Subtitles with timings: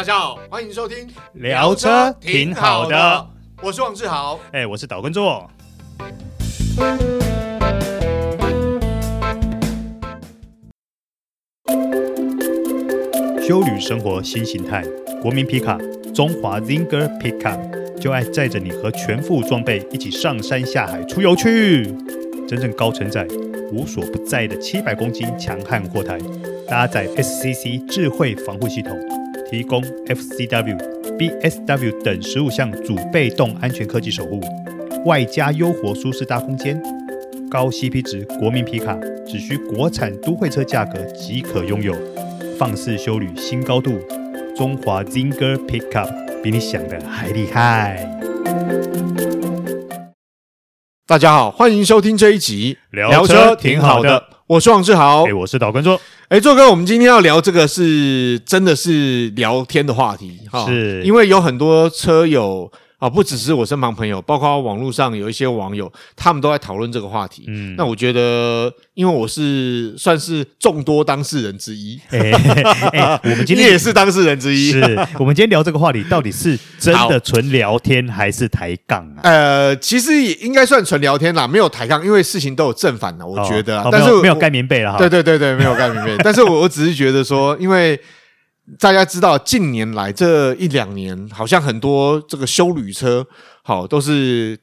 [0.00, 3.26] 大家好，欢迎收听聊车挺好的，
[3.62, 5.46] 我是王志豪，哎，我是岛根座。
[13.46, 14.82] 修旅生活新形态，
[15.20, 15.76] 国民皮卡
[16.14, 21.94] 中华 Zinger Pickup 就爱载着你和全副装备一起上山下海出游去，
[22.48, 23.26] 真正高承载、
[23.70, 26.18] 无所不在的七百公斤强悍货台，
[26.66, 28.98] 搭载 SCC 智慧防护系统，
[29.50, 30.78] 提供 FCW、
[31.18, 34.40] BSW 等十五项主被动安全科技守护，
[35.04, 36.80] 外加优活舒适大空间，
[37.50, 38.96] 高 CP 值国民皮卡，
[39.26, 41.92] 只需国产都会车价格即可拥有，
[42.56, 43.98] 放肆修旅新高度，
[44.56, 48.08] 中华 Zinger Pickup 比你想的还厉害。
[51.08, 52.78] 大家好，欢迎收听这一集。
[52.92, 55.96] 聊车挺好的，我是王志豪，哎，我是导观众。
[56.26, 62.68] 哎，座哥，我们今天要聊这个是真的是聊天的话题哈，是因为有很多车友。
[63.00, 67.46] 啊，不只是我身旁朋友，包括网络上有一些网友，他们都在讨论这个话题。
[67.48, 74.70] 嗯，那我觉得，因为我是算是众多当事人之一，欸欸、我们今天也是当事人之一。
[74.70, 74.82] 是
[75.18, 79.20] 我们今天聊这个话题，到底是真的纯聊天还是抬杠啊？
[79.22, 83.80] 呃，其实也应该算纯聊天啦，没有抬杠，因为事情都有正反的，我觉得。
[83.80, 84.98] 哦哦、但是没有盖棉被了哈。
[84.98, 86.14] 对对对对，没有盖棉被。
[86.22, 87.98] 但是我我只是觉得说，因为。
[88.78, 93.26] 大家知道，近年来这一两年，好像很多这个修旅车，
[93.62, 94.58] 好都是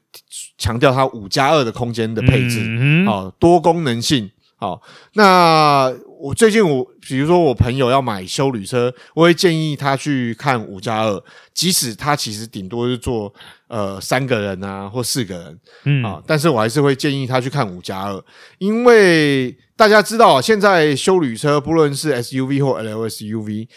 [0.56, 4.30] 强调它五加二的空间的配置，好多功能性。
[4.56, 4.80] 好，
[5.12, 11.22] 那我最近我比如说我朋友要买修旅车，我会建议他去看五加二，
[11.54, 13.32] 即使他其实顶多是坐
[13.68, 18.24] 呃三个人啊或四个人，嗯啊，但是我还是会建议他去看五加二，
[18.58, 23.68] 因为大家知道现在修旅车不论是 SUV 或 LSUV。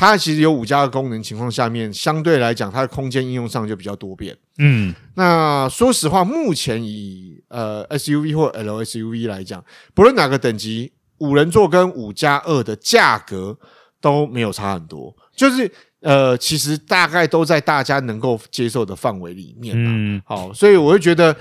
[0.00, 4.36] 它其实有五加二功能情况下面，相对来讲，它的空间应用上就比较多变。
[4.58, 9.64] 嗯，那说实话，目前以呃 SUV 或 LSUV 来讲，
[9.94, 13.58] 不论哪个等级，五人座跟五加二的价格
[14.00, 15.70] 都没有差很多，就是
[16.00, 19.74] 呃，其实大概都在大家能够接受的范围里面。
[19.76, 21.36] 嗯，好，所以我会觉得，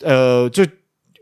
[0.00, 0.64] 呃，就。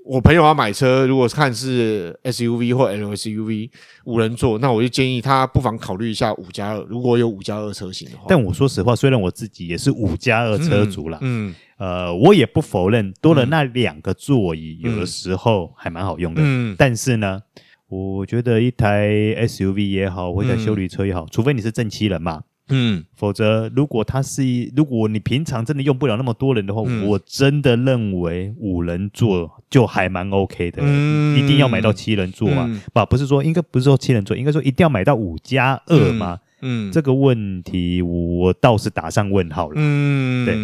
[0.03, 3.71] 我朋友要买车，如果看是 SUV 或 LSUV
[4.05, 6.81] 五人座，那我就建议他不妨考虑一下五加二。
[6.89, 16.41] 如果有五加二车型的话，但我说实话，虽然我自己也是五加二车主啦，嗯，嗯，呃，我也不否认多了那两个座椅，有的时候还蛮好用的。
[16.43, 17.41] 嗯，但是呢，
[17.91, 19.09] 我觉得一台
[19.47, 22.43] SUV 也好，或者修理车也好，除非你是正七人嘛。
[22.73, 24.45] 嗯，否则如果它是，
[24.77, 30.81] 如果你平常真的用不了那么多人的话，嗯、我真的认为五人座就还蛮 OK 的。
[30.81, 32.67] 嗯，一定要买到七人座嘛？
[32.69, 36.39] 嗯、不，不是说应该不是说七人座，应该说一定要买到五加二吗？
[36.63, 39.75] 嗯，这个问题我倒是打上问号了。
[39.75, 40.55] 嗯，对，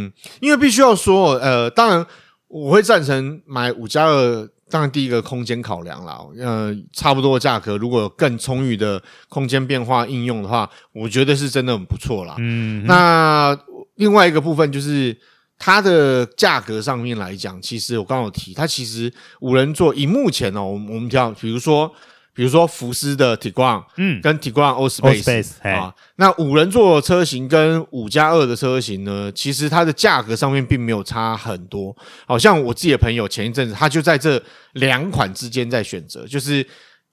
[0.40, 2.06] 因为必须要说，呃，当然
[2.46, 4.48] 我会赞成买五加二。
[4.68, 12.34] 当然，第一个空间考量啦，呃，差不多的价格，如果有更充裕的空间变化应用的话，我觉得是真的很不错啦。
[12.38, 13.56] 嗯，那
[13.94, 15.16] 另外一个部分就是
[15.58, 21.92] 它的价格上面来讲，其实我刚刚有提，它其实五人座以目前哦，我们我们讲，比如说。
[22.36, 31.96] 比如说福斯的 Tiguan，嗯，跟 Tiguan Allspace 啊，那五人座车型跟五加二的车型呢，其实它的价格上面并没有差很多。
[32.26, 34.40] 好像我自己的朋友前一阵子，他就在这
[34.74, 36.62] 两款之间在选择，就是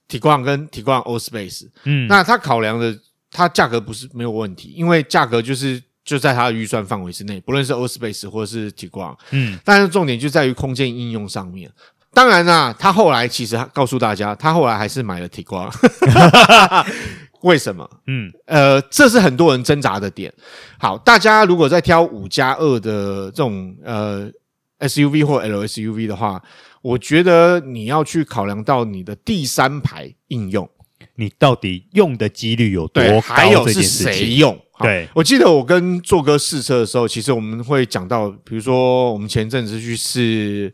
[0.09, 2.93] Tiguan 跟 Tiguan Allspace，嗯，那他考量的，
[3.31, 11.71] 它价格不是没有问题，因为价格就是就在他的预算范围之内，不论是 Allspace 或者是 Tiguan，嗯，但是重点就在于空间应用上面。
[12.13, 15.71] 当然啦、啊，他后来其实告诉大家，他后来还是买了 Tiguan。
[17.41, 17.89] 为什么？
[18.07, 20.31] 嗯，呃，这是很多人挣扎的点。
[20.77, 24.31] 好，大家如果在挑五加二的这种呃
[24.79, 26.41] SUV 或 LSUV 的话，
[26.81, 30.69] 我觉得你要去考量到你的第三排应用，
[31.15, 33.21] 你到底用的几率有多高？
[33.21, 34.57] 还有是谁用？
[34.79, 40.71] 对，我记得我跟做哥试车的时候，其实我们会讲到，比如说我们前阵子去试。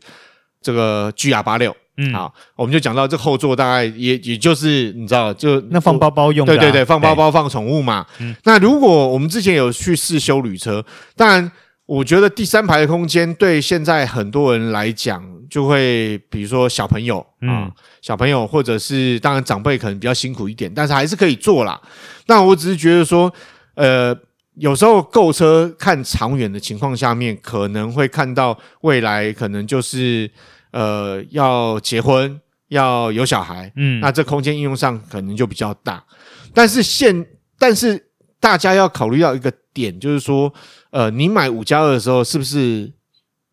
[0.62, 8.06] 这个 GR 八六，嗯，好，我们就讲到这后座大概也也就是你知道，就那放包包用的，啊，对对对，放包包放宠物嘛。
[8.18, 10.84] 嗯，那如果我们之前有去试修旅车，
[11.16, 11.50] 当然
[11.86, 17.72] 我觉得第三排的空间对现在很多人来讲，就会比如说小朋友啊，嗯，
[18.02, 21.80] 小朋友或者是当然长辈可能比较辛苦一点，但是还是可以坐啦。
[22.26, 23.32] 那我只是觉得说，
[23.74, 24.16] 呃。
[24.54, 30.30] 有时候购车看长远的情况下面，可能会看到未来可能就是
[30.72, 36.04] 呃要结婚要有小孩，嗯，那这空间应用上可能就比较大。
[36.52, 37.26] 但是现
[37.58, 40.52] 但是大家要考虑到一个点，就是说，
[40.90, 42.92] 呃，你买五加二的时候，是不是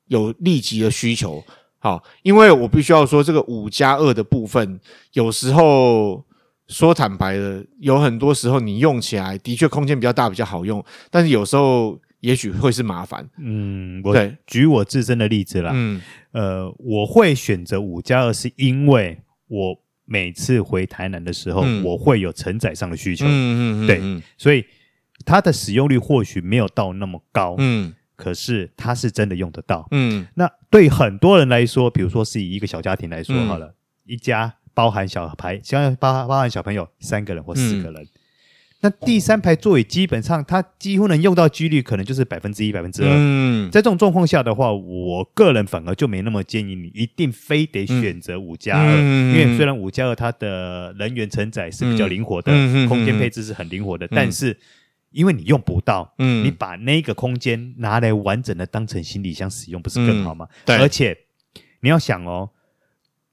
[0.08, 1.44] 有立即的需求？
[1.80, 4.80] 好，因为我必须要说，这个五加二的部分，
[5.14, 6.26] 有时候
[6.68, 13.28] 说坦白的，有很多时候你用起来的确空间比较大，比较好用，但是有时候也许会是麻烦。
[13.38, 14.16] 嗯，我
[14.46, 15.72] 举我自身的例子啦。
[15.74, 23.26] 嗯，呃，我会选择五加二，是因为我每次回台南的时候，嗯、我会有承载上的需求。
[23.26, 24.66] 嗯嗯嗯，对，所以
[25.26, 27.56] 它的使用率或许没有到那么高。
[27.58, 27.94] 嗯。
[28.18, 33.74] 可是它是真的用得到，嗯，那对很多人来说，比如说是以一个小家庭来说好了，嗯、
[34.08, 38.08] 一家包含小孩，像包包含小朋友三个人或四个人，嗯、
[38.82, 43.10] 那第三排座椅基本上它几乎能用到几率可能就是百分之一、百分之二。
[43.12, 54.56] 嗯，在这种状况下的话，我个人反而就没那么建议你一定非得选择五加二，因为虽然五加二它的人员承载是比较灵活的，嗯、空间配置是很灵活的，嗯、但是。
[55.12, 60.46] 因为你用不到，嗯，你把那个空间拿来完整的当成行李箱使用，不是更好吗？
[60.66, 61.18] 而且
[61.80, 62.50] 你要想哦，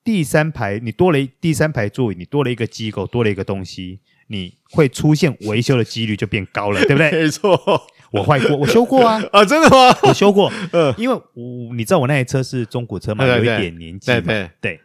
[0.05, 7.11] 第三排你多了一第三排座椅，你多了一个机构，多了一个东西，你会出现维修的几率就变高了， 对不对？
[7.11, 7.59] 没错，
[8.12, 9.97] 我坏过，我修过啊， 啊，真的吗？
[10.03, 14.79] 我修过， 嗯，因为我你知道我那台车是中古车嘛，有一点年纪嘛，对，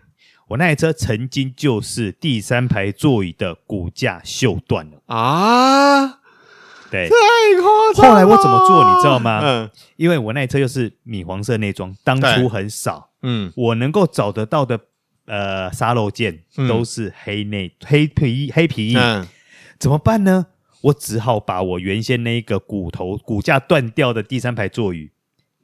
[0.48, 6.20] 我那台车曾经就是第三排座椅的骨架锈断了啊。
[6.92, 8.10] 对，太夸张。
[8.10, 9.42] 后来我怎么做，你知道吗？
[9.44, 13.12] 嗯，因为我那车又是米黄色内装，当初很少。
[13.22, 14.80] 嗯，我能够找得到的
[15.30, 18.98] 呃沙漏件都是黑内黑皮黑皮。
[18.98, 19.28] 嗯，
[19.80, 20.48] 怎么办呢？
[20.82, 25.12] 我只好把我原先那个骨头骨架断掉的第三排座椅，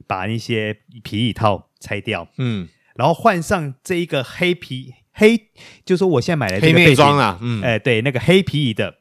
[0.06, 2.28] 把那些皮椅套拆掉。
[2.38, 5.36] 嗯，然后换上这一个黑皮黑，
[5.84, 7.38] 就是说我现在买的这个内装啊。
[7.42, 8.94] 嗯，哎，对，那个黑皮椅的。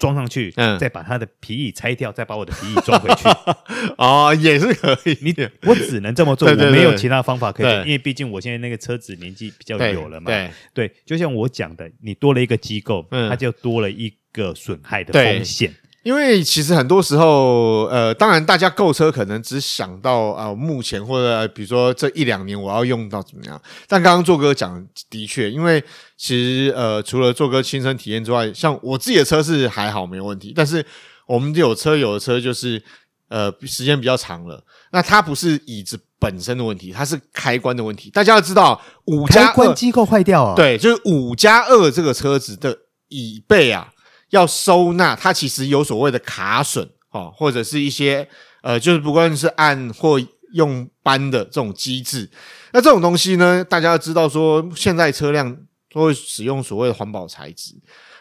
[0.00, 3.28] 装上去，嗯，再把它的皮椅拆掉，再把我的皮椅装回去，
[3.98, 5.16] 哦，也是可以。
[5.20, 5.32] 你
[5.66, 10.26] 我只能这么做，对对对，我没有其他方法可以因为毕竟我现在那个车子年纪比较有了嘛。
[10.26, 15.72] 对对，对，就像我讲的，你多了一个机构，嗯，它就多了一个损害的风险。
[16.02, 23.60] 因为其实很多时候，呃，当然大家购车可能只想到啊、呃，目前或者比如说这一两年我要用到怎么样。
[23.86, 25.82] 但刚刚做哥讲的确，因为
[26.16, 30.82] 其实呃，除了做哥亲身体验之外，像我自己的车是还好没有问题，但是
[31.26, 32.82] 我们有车有的车就是
[33.28, 38.08] 呃时间比较长了，那它不是椅子本身的问题，它是开关的问题。
[38.08, 42.74] 大家要知道，五加二开关机构坏掉啊，对，就是五加二这个车子的
[43.10, 43.92] 椅背啊。
[44.30, 48.26] 要收纳，它其实有所谓的卡榫哦，或者是一些
[48.62, 50.20] 呃，就是不管是按或
[50.52, 52.28] 用扳的这种机制。
[52.72, 55.56] 那这种东西呢，大家要知道说，现在车辆
[55.92, 57.74] 都会使用所谓的环保材质。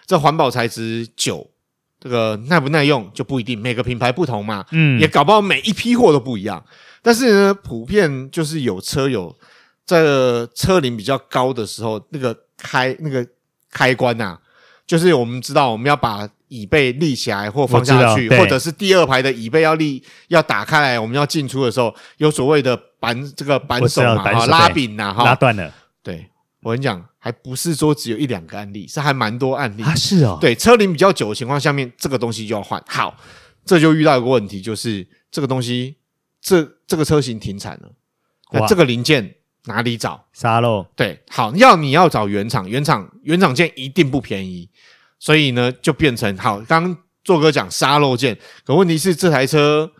[0.05, 1.49] 这环保材质久，
[1.99, 6.63] 这个耐不耐用就不一定，每个品牌不同嘛，嗯，也搞不好每一批货都不一样。
[7.01, 9.37] 但是呢，普遍就是有车友
[9.85, 10.01] 在
[10.55, 13.25] 车龄比较高的时候，那个开那个
[13.69, 14.41] 开关呐、啊。
[14.89, 25.71] 就是我们知道，我们要把椅背立起来或放下去，或者是第二排的椅背要立要打开来，我们要进出的时候，有所谓的扳这个扳手嘛，哈，拉柄呐，哈，拉断了。
[26.01, 26.27] 对，
[26.63, 29.93] 我跟你讲，还不是说只有一两个案例，是还蛮多案例啊。
[29.93, 32.83] 是哦，对，车龄比较久的情况下面，这个东西就要换。
[32.87, 33.15] 好，
[33.63, 35.97] 这就遇到一个问题，就是这个东西，
[36.41, 37.91] 这这个车型停产了，
[38.51, 39.35] 那这个零件。
[39.65, 40.85] 哪里找沙漏？
[40.95, 44.69] 对，好，要你要找原厂，原厂原厂件一定不便宜，
[45.19, 46.59] 所以呢，就变成好。
[46.61, 49.91] 刚刚做哥讲沙漏件，可问题是这台车，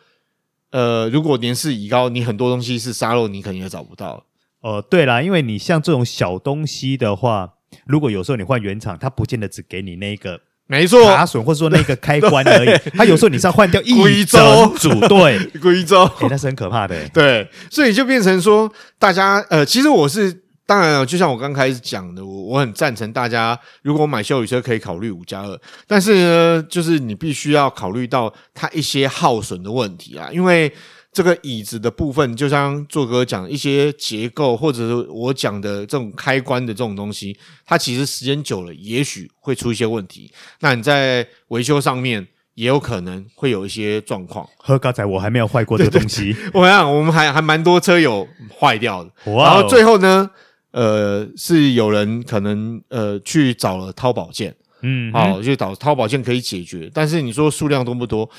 [0.71, 4.25] 呃，如果年事已高，你很多东西是沙漏，你肯定也找不到。
[4.61, 10.41] 哦、呃，对啦，因为你像这种小东西的话，如果有时候你换原厂，它不见得只给你那个。
[10.71, 12.79] 没错，卡榫或者说那个开关而已。
[12.95, 14.39] 它有时候你是要换掉一整
[14.75, 16.95] 组，对，贵州，哎，那是很可怕的。
[17.09, 20.31] 对，所以就变成说，大家呃，其实我是
[20.67, 30.71] 当然，就像我刚开始讲的，我我很赞成大家，如果买休旅车可以考虑五加二，但是呢，就是你必须要考虑到它一些耗损的问题啊，因为。
[31.19, 40.31] 这个椅子的部分，就像做哥讲一些结构，或者是我讲的这种开关的这种东西，它其实时间久了，也许会出一些问题。
[40.61, 44.47] 那你在维修上面也有可能会有一些状况。
[44.59, 48.25] 呵刚才我还没有坏过这个东西，我 想我们还还蛮多车友
[48.57, 49.11] 坏掉的。
[49.25, 50.31] Wow 然后最后呢，
[50.71, 56.89] 呃，是有人可能呃去找了淘宝件，嗯，好，就找淘宝件可以解决。
[56.93, 58.29] 但是你说数量多不多？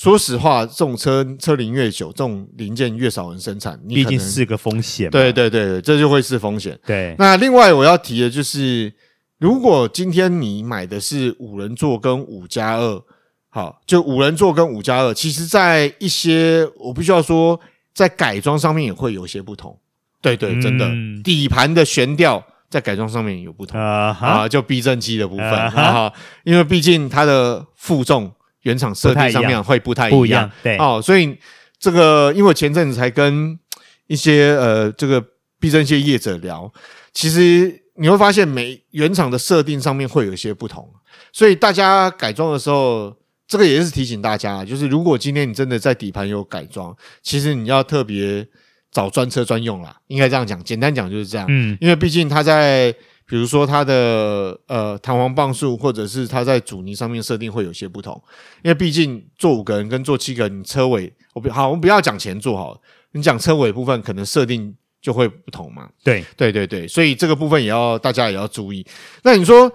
[0.00, 5.10] 说实话，这种车车龄越久，这种零件越少人生产，毕竟是个风险。
[5.10, 6.78] 对对对对，这就会是风险。
[6.86, 7.14] 对。
[7.18, 8.90] 那另外我要提的就是，
[9.36, 13.02] 如果今天你买的是五人座跟五加二，
[13.50, 17.60] 好，就五人座跟五加二，其实在一些我必须要说，
[17.92, 19.78] 在改装上面也会有些不同。
[20.22, 26.10] 对对，真的，嗯、底盘的悬吊在改装上面有不同啊，啊，就避震器的部分啊，
[26.44, 31.36] 因为毕竟它的负重原厂设定上面会不太一样，不一样对哦，所以
[31.78, 33.58] 这个因为我前阵子才跟
[34.06, 35.24] 一些呃这个
[35.58, 36.72] 避震器业者聊，
[37.12, 40.88] 其实你会发现每原厂的设定上面会有一些不同，
[41.32, 48.46] 所以大家改装的时候，这个也是提醒大家，就是如果今天你真的在底盘有改装，其实你要特别。
[48.92, 50.60] 找专车专用啦，应该这样讲。
[50.64, 51.46] 简单讲就是这样。
[51.48, 52.92] 嗯，因为毕竟它在，
[53.30, 58.20] 比如说它的呃弹簧磅数，或者是它在阻尼上面设定会有些不同。
[58.64, 62.80] 因为毕竟坐五个人跟坐七个人，你车尾我不好，我们不要讲前座好了，
[63.12, 65.88] 你讲车尾部分可能设定就会不同嘛。
[66.02, 68.84] 对，对对对，所以这个部分也要大家也要注意。
[69.22, 69.70] 那你说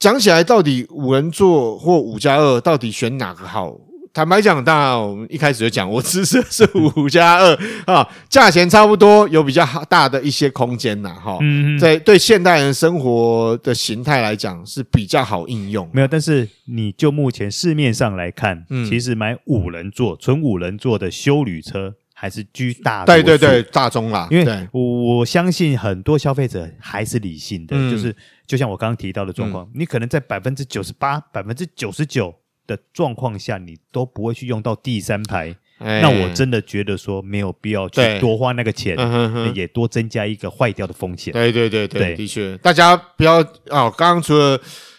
[0.00, 3.78] 讲起来，到底五人座或五加二，到底选哪个好？
[4.12, 11.38] 坦白讲，当然我们一开始就讲，我支持是五加二 啊，价钱差不多，有比较大的一些空间呐，哈。
[11.40, 15.88] 嗯，在对现代人生活的形态来讲是比较好应用。
[15.92, 23.04] 没有，但是你就目前市面上来看，嗯，其实买五人座、纯五人座的休旅车还是居大。
[23.04, 24.26] 对对对，大宗啦。
[24.30, 28.14] 因为我相信很多消费者还是理性的，就是
[28.46, 32.34] 就像我刚刚提到的状况，你可能在百分之九十八、百分之九十九。
[32.68, 41.32] 的状况下，你都不会去用到第三排，欸、那我真的觉得说没有必要去多花那个钱，嗯、哼哼也多增加一个坏掉的风险。
[41.32, 43.92] 对对对的确，大家不要哦。
[43.96, 44.58] 刚刚除了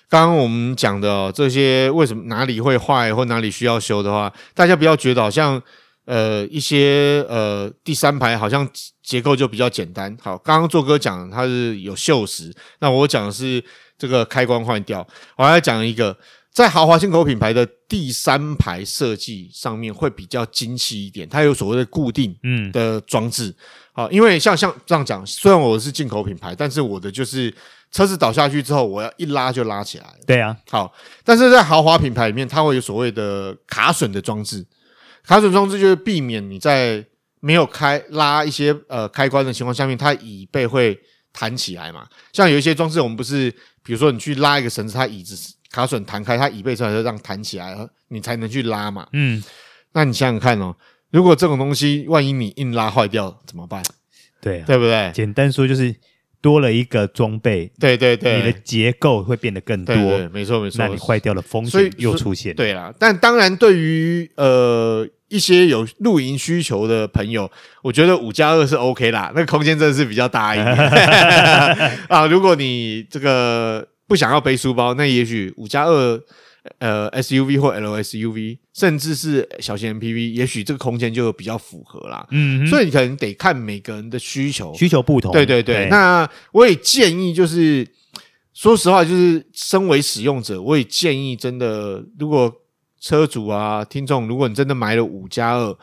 [0.10, 5.62] 刚刚我们讲的、哦、这些，为什么哪里会坏或哪里需要修的话，大家不要觉得好像
[6.06, 8.68] 呃一些呃第三排好像
[9.04, 10.18] 结构就比较简单。
[10.20, 13.64] 好，刚刚做哥讲它是有锈蚀，那我讲的是
[13.96, 15.08] 这个开关换掉，
[15.38, 16.18] 我还要讲一个。
[16.60, 23.56] 在豪华进口品牌的第三排设计上面会比较精细一点，它有所谓的固定嗯的装置，
[23.94, 27.50] 好，因为像像这样讲，虽然我是进口品牌，但是我的就是
[27.94, 30.06] 车子倒下去之后，我要一拉就拉起来。
[30.28, 34.68] 对啊，好，但是在豪华品牌里面，它会有所谓的卡榫的装置，
[35.24, 37.02] 卡榫装置就是避免你在
[37.40, 41.00] 没有开拉一些呃开关的情况下面，它椅背会
[41.32, 42.06] 弹起来嘛。
[42.34, 43.50] 像有一些装置，我们不是，
[43.82, 45.56] 比如说你去拉一个绳子，它椅子。
[45.72, 47.76] 卡榫弹开，它椅背出来就这样弹起来，
[48.08, 49.08] 你才能去拉嘛。
[49.14, 49.44] 嗯，
[49.94, 50.76] 那你想想看哦，
[51.12, 53.84] 如果这种东西万一你硬拉坏掉怎么办？
[54.42, 55.12] 对、啊，对不对？
[55.14, 55.96] 简单说就是
[56.42, 59.94] 多了一个装备，对对对，你的结构会变得更多。
[59.94, 62.56] 对对对，没错没错，那你坏掉的风险又出现。
[62.56, 67.52] 对啦，但当然对于呃一些有露营需求的朋友，
[67.84, 70.76] 我觉得五加二是 OK 啦，那个空间真的是比较大一点
[72.10, 72.26] 啊。
[72.26, 73.88] 如果你这个。
[74.10, 76.20] 不想要背书包，那也许五加二，
[76.80, 82.28] 呃，SUV 或 LSUV，甚至是小型 MPV，也许这个空间就比较符合啦。
[82.32, 85.32] 嗯，所以你可能得看每个人的需求，需求不同。
[85.32, 85.86] 对对对。
[85.86, 87.88] 对那我也建议，就是
[88.54, 92.52] 说实话，就是身为使用者，我也建议，真的，如果
[93.00, 95.78] 车主啊、听众，如果你真的买了五加二，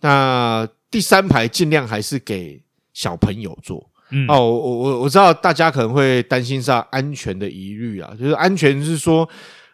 [0.00, 2.62] 那第三排尽量还是给
[2.94, 3.90] 小朋友坐。
[4.12, 9.26] 嗯、哦，我我我知道大家可能会担心上安全的疑虑啊，就是安全是说，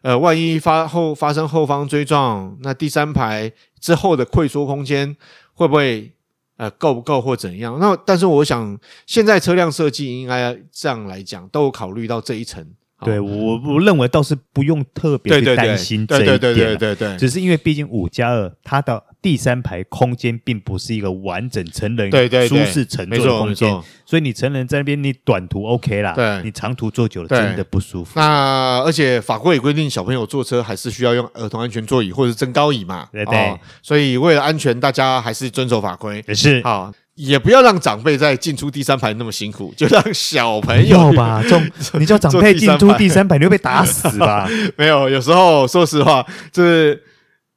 [0.02, 5.16] 呃，万一发后发生后方追撞，那第三排之后的溃缩空间
[5.54, 6.12] 会不会
[6.56, 7.78] 呃够不够或怎样？
[7.80, 12.64] 那但是我想，现在车辆设计应该这样来讲，都有考虑到这一层。
[13.04, 19.04] 对，我我认为倒是不用特别去担心这一点，对对对对对，只是因为毕竟五加二它的。
[19.20, 22.08] 第三排空间并不是一个完整成人
[22.46, 23.68] 舒适乘坐的空间，
[24.06, 28.12] 所以你成人在那边，你短途 OK 啦，对，你长途坐久了真的不舒服。
[28.14, 33.58] 那而且法规也规定，小朋友坐车还是需要用儿童安全座椅或者增高椅嘛，对对。
[33.82, 36.24] 所以为了安全，大家还是遵守法规。
[36.28, 36.62] 也是。
[36.62, 41.40] 好，也不要让长辈在进出第三排那么辛苦，就让小朋友吧。
[41.44, 44.48] 这种你叫长辈进出第三排，你会被打死吧？
[44.78, 47.02] 没有，有时候说实话，就是。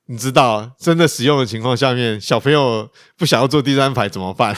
[0.07, 2.85] 你知道，真的使用的情况下面，小朋友
[3.17, 4.53] 不想要坐第三排怎么办？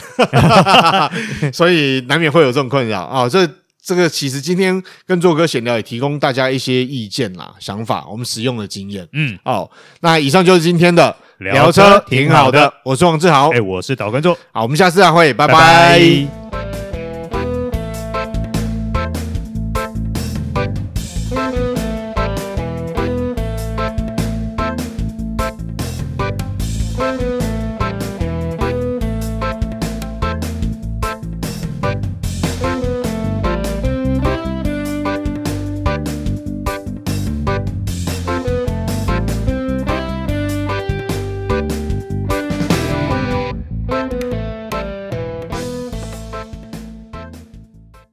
[1.54, 3.28] 所以难免会有这种困扰啊。
[3.28, 3.48] 这
[3.80, 9.06] 这个其实今天跟做哥闲聊也提供大家一些意见啦、想法，我们使用的经验。
[9.12, 9.70] 嗯，好，
[10.00, 12.72] 那以上就是今天的聊车，挺好的。
[12.84, 14.36] 我是王志豪，哎，我是导观众。
[14.52, 15.54] 好，我们下次再会，拜拜。
[15.54, 16.43] 拜拜。